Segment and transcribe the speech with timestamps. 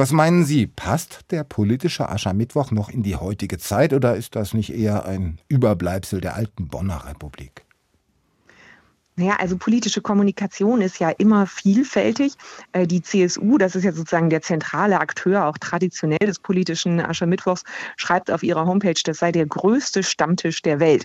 [0.00, 4.54] Was meinen Sie, passt der politische Aschermittwoch noch in die heutige Zeit oder ist das
[4.54, 7.66] nicht eher ein Überbleibsel der alten Bonner Republik?
[9.16, 12.34] Naja, also politische Kommunikation ist ja immer vielfältig.
[12.72, 17.64] Äh, die CSU, das ist ja sozusagen der zentrale Akteur, auch traditionell des politischen Aschermittwochs,
[17.96, 21.04] schreibt auf ihrer Homepage, das sei der größte Stammtisch der Welt.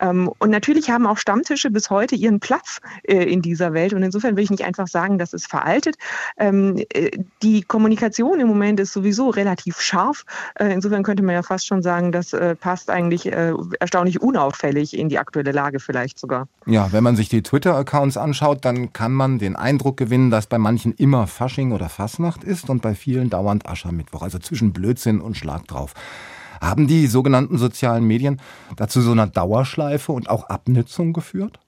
[0.00, 3.92] Ähm, und natürlich haben auch Stammtische bis heute ihren Platz äh, in dieser Welt.
[3.92, 5.96] Und insofern will ich nicht einfach sagen, das ist veraltet.
[6.38, 7.10] Ähm, äh,
[7.42, 10.24] die Kommunikation im Moment ist sowieso relativ scharf.
[10.58, 15.52] Insofern könnte man ja fast schon sagen, das passt eigentlich erstaunlich unauffällig in die aktuelle
[15.52, 16.48] Lage vielleicht sogar.
[16.66, 20.56] Ja, wenn man sich die Twitter-Accounts anschaut, dann kann man den Eindruck gewinnen, dass bei
[20.56, 25.36] manchen immer Fasching oder Fasnacht ist und bei vielen dauernd Aschermittwoch, also zwischen Blödsinn und
[25.36, 25.92] Schlag drauf.
[26.62, 28.40] Haben die sogenannten sozialen Medien
[28.76, 31.60] dazu so einer Dauerschleife und auch Abnützung geführt?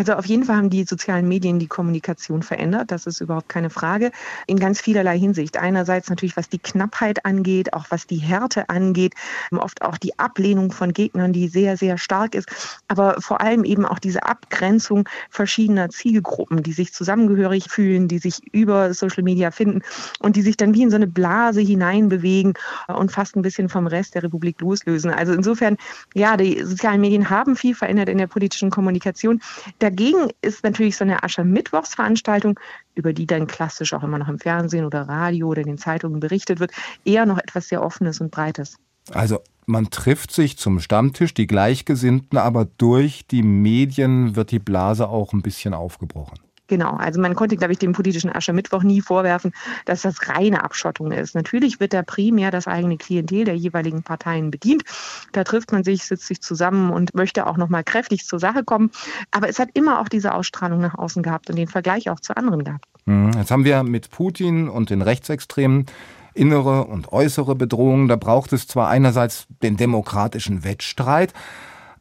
[0.00, 3.68] Also auf jeden Fall haben die sozialen Medien die Kommunikation verändert, das ist überhaupt keine
[3.68, 4.12] Frage,
[4.46, 5.58] in ganz vielerlei Hinsicht.
[5.58, 9.12] Einerseits natürlich, was die Knappheit angeht, auch was die Härte angeht,
[9.50, 12.48] oft auch die Ablehnung von Gegnern, die sehr, sehr stark ist,
[12.88, 18.40] aber vor allem eben auch diese Abgrenzung verschiedener Zielgruppen, die sich zusammengehörig fühlen, die sich
[18.54, 19.82] über Social Media finden
[20.20, 22.54] und die sich dann wie in so eine Blase hineinbewegen
[22.86, 25.10] und fast ein bisschen vom Rest der Republik loslösen.
[25.10, 25.76] Also insofern,
[26.14, 29.42] ja, die sozialen Medien haben viel verändert in der politischen Kommunikation.
[29.90, 32.60] Dagegen ist natürlich so eine Aschermittwochsveranstaltung,
[32.94, 36.20] über die dann klassisch auch immer noch im Fernsehen oder Radio oder in den Zeitungen
[36.20, 36.70] berichtet wird,
[37.04, 38.76] eher noch etwas sehr Offenes und Breites.
[39.10, 45.08] Also man trifft sich zum Stammtisch, die Gleichgesinnten, aber durch die Medien wird die Blase
[45.08, 46.38] auch ein bisschen aufgebrochen.
[46.70, 49.50] Genau, also man konnte, glaube ich, dem politischen Aschermittwoch nie vorwerfen,
[49.86, 51.34] dass das reine Abschottung ist.
[51.34, 54.84] Natürlich wird da primär das eigene Klientel der jeweiligen Parteien bedient.
[55.32, 58.92] Da trifft man sich, sitzt sich zusammen und möchte auch nochmal kräftig zur Sache kommen.
[59.32, 62.36] Aber es hat immer auch diese Ausstrahlung nach außen gehabt und den Vergleich auch zu
[62.36, 62.86] anderen gehabt.
[63.04, 63.32] Mhm.
[63.32, 65.86] Jetzt haben wir mit Putin und den Rechtsextremen
[66.34, 68.06] innere und äußere Bedrohungen.
[68.06, 71.32] Da braucht es zwar einerseits den demokratischen Wettstreit,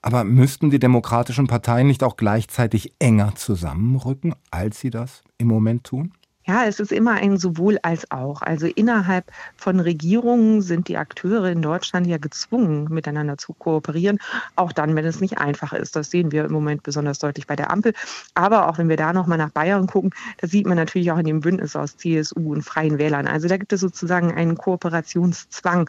[0.02, 5.84] aber müssten die demokratischen Parteien nicht auch gleichzeitig enger zusammenrücken, als sie das im Moment
[5.84, 6.14] tun?
[6.50, 8.42] Ja, es ist immer ein sowohl als auch.
[8.42, 14.18] Also innerhalb von Regierungen sind die Akteure in Deutschland ja gezwungen, miteinander zu kooperieren,
[14.56, 15.96] auch dann, wenn es nicht einfach ist.
[15.96, 17.94] Das sehen wir im Moment besonders deutlich bei der Ampel.
[18.34, 21.28] Aber auch wenn wir da nochmal nach Bayern gucken, das sieht man natürlich auch in
[21.28, 23.28] dem Bündnis aus CSU und Freien Wählern.
[23.28, 25.88] Also da gibt es sozusagen einen Kooperationszwang.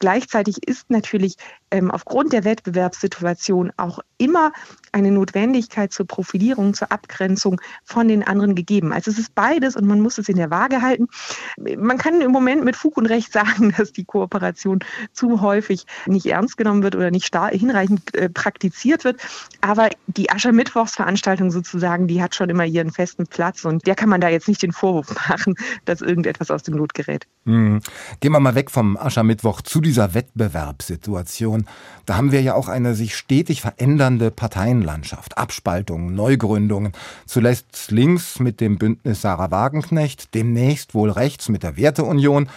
[0.00, 1.36] Gleichzeitig ist natürlich
[1.70, 4.52] ähm, aufgrund der Wettbewerbssituation auch immer
[4.92, 8.92] eine Notwendigkeit zur Profilierung, zur Abgrenzung von den anderen gegeben.
[8.92, 11.08] Also es ist beides und man muss es in der Waage halten.
[11.56, 14.80] Man kann im Moment mit Fug und Recht sagen, dass die Kooperation
[15.12, 19.20] zu häufig nicht ernst genommen wird oder nicht hinreichend äh, praktiziert wird.
[19.60, 24.20] Aber die Aschermittwochsveranstaltung sozusagen, die hat schon immer ihren festen Platz und der kann man
[24.20, 27.26] da jetzt nicht den Vorwurf machen, dass irgendetwas aus dem Lot gerät.
[27.46, 27.80] Hm.
[28.20, 31.66] Gehen wir mal weg vom Aschermittwoch zu dieser Wettbewerbssituation.
[32.06, 36.92] Da haben wir ja auch eine sich stetig verändernde Parteienlandschaft, Abspaltungen, Neugründungen.
[37.26, 39.50] Zuletzt links mit dem Bündnis Sarah
[39.84, 42.48] Wagenknecht, demnächst wohl rechts mit der Werteunion.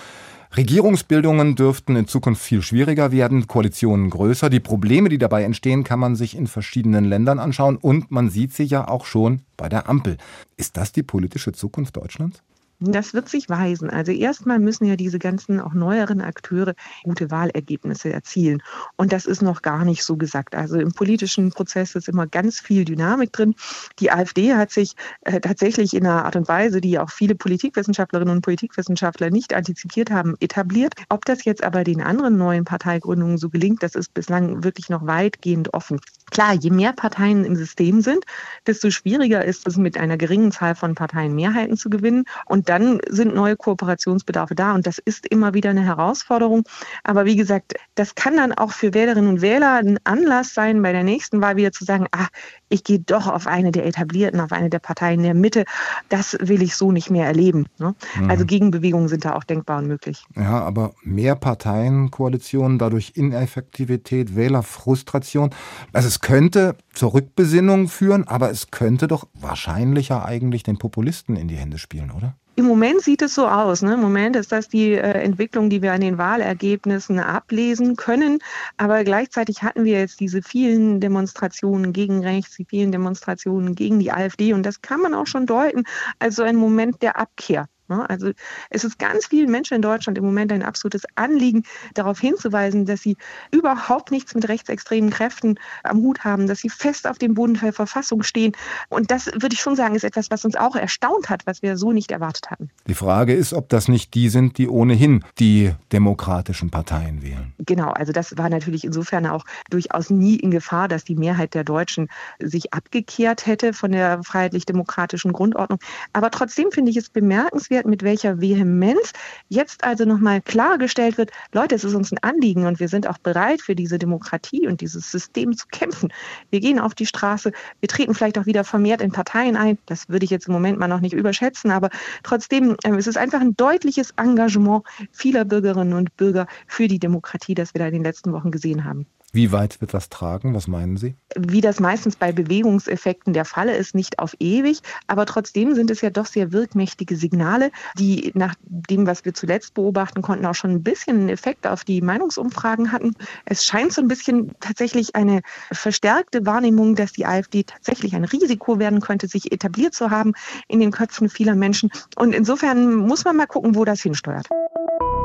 [0.55, 4.49] Regierungsbildungen dürften in Zukunft viel schwieriger werden, Koalitionen größer.
[4.49, 8.53] Die Probleme, die dabei entstehen, kann man sich in verschiedenen Ländern anschauen und man sieht
[8.53, 10.17] sie ja auch schon bei der Ampel.
[10.55, 12.41] Ist das die politische Zukunft Deutschlands?
[12.79, 13.89] Das wird sich weisen.
[13.89, 18.61] Also erstmal müssen ja diese ganzen auch neueren Akteure gute Wahlergebnisse erzielen.
[18.97, 20.53] Und das ist noch gar nicht so gesagt.
[20.53, 23.55] Also im politischen Prozess ist immer ganz viel Dynamik drin.
[23.97, 28.35] Die AfD hat sich äh, tatsächlich in einer Art und Weise, die auch viele Politikwissenschaftlerinnen
[28.35, 30.93] und Politikwissenschaftler nicht antizipiert haben, etabliert.
[31.09, 35.07] Ob das jetzt aber den anderen neuen Parteigründungen so gelingt, das ist bislang wirklich noch
[35.07, 35.99] weitgehend offen.
[36.29, 38.25] Klar, je mehr Parteien im System sind,
[38.65, 42.25] desto schwieriger ist es, mit einer geringen Zahl von Parteien Mehrheiten zu gewinnen.
[42.45, 44.75] Und dann sind neue Kooperationsbedarfe da.
[44.75, 46.63] Und das ist immer wieder eine Herausforderung.
[47.03, 50.91] Aber wie gesagt, das kann dann auch für Wählerinnen und Wähler ein Anlass sein, bei
[50.91, 52.27] der nächsten Wahl wieder zu sagen, ah,
[52.69, 55.66] ich gehe doch auf eine der etablierten, auf eine der Parteien der Mitte.
[56.09, 57.67] Das will ich so nicht mehr erleben.
[57.79, 57.95] Ne?
[58.19, 58.29] Mhm.
[58.29, 60.23] Also Gegenbewegungen sind da auch denkbar und möglich.
[60.35, 65.52] Ja, aber mehr Parteienkoalitionen, dadurch Ineffektivität, Wählerfrustration.
[65.93, 71.47] Also es könnte zur Rückbesinnung führen, aber es könnte doch wahrscheinlicher eigentlich den Populisten in
[71.47, 72.35] die Hände spielen, oder?
[72.57, 73.83] Im Moment sieht es so aus.
[73.83, 73.93] Ne?
[73.93, 78.39] Im Moment ist das die äh, Entwicklung, die wir an den Wahlergebnissen ablesen können.
[78.77, 84.11] Aber gleichzeitig hatten wir jetzt diese vielen Demonstrationen gegen rechts, die vielen Demonstrationen gegen die
[84.11, 84.53] AfD.
[84.53, 85.83] Und das kann man auch schon deuten
[86.17, 87.67] als so ein Moment der Abkehr?
[87.89, 88.31] Also
[88.69, 91.63] es ist ganz vielen Menschen in Deutschland im Moment ein absolutes Anliegen,
[91.93, 93.17] darauf hinzuweisen, dass sie
[93.51, 97.73] überhaupt nichts mit rechtsextremen Kräften am Hut haben, dass sie fest auf dem Boden der
[97.73, 98.53] Verfassung stehen.
[98.89, 101.78] Und das würde ich schon sagen, ist etwas, was uns auch erstaunt hat, was wir
[101.78, 102.69] so nicht erwartet hatten.
[102.87, 107.53] Die Frage ist, ob das nicht die sind, die ohnehin die demokratischen Parteien wählen.
[107.59, 111.63] Genau, also das war natürlich insofern auch durchaus nie in Gefahr, dass die Mehrheit der
[111.63, 112.09] Deutschen
[112.40, 115.79] sich abgekehrt hätte von der freiheitlich-demokratischen Grundordnung.
[116.13, 119.14] Aber trotzdem finde ich es bemerkenswert, mit welcher Vehemenz
[119.50, 123.18] jetzt also nochmal klargestellt wird, Leute, es ist uns ein Anliegen und wir sind auch
[123.18, 126.12] bereit für diese Demokratie und dieses System zu kämpfen.
[126.50, 129.78] Wir gehen auf die Straße, wir treten vielleicht auch wieder vermehrt in Parteien ein.
[129.85, 131.90] Das würde ich jetzt im Moment mal noch nicht überschätzen, aber
[132.24, 137.53] trotzdem, äh, es ist einfach ein deutliches Engagement vieler Bürgerinnen und Bürger für die Demokratie,
[137.53, 139.06] das wir da in den letzten Wochen gesehen haben.
[139.34, 140.56] Wie weit wird das tragen?
[140.56, 141.16] Was meinen Sie?
[141.35, 146.00] Wie das meistens bei Bewegungseffekten der Fall ist, nicht auf ewig, aber trotzdem sind es
[146.00, 150.72] ja doch sehr wirkmächtige Signale, die nach dem, was wir zuletzt beobachten konnten, auch schon
[150.72, 153.16] ein bisschen einen Effekt auf die Meinungsumfragen hatten.
[153.44, 155.41] Es scheint so ein bisschen tatsächlich eine
[155.72, 160.34] verstärkte Wahrnehmung, dass die AfD tatsächlich ein Risiko werden könnte, sich etabliert zu haben
[160.70, 161.91] in den Köpfen vieler Menschen.
[162.16, 164.47] Und insofern muss man mal gucken, wo das hinsteuert.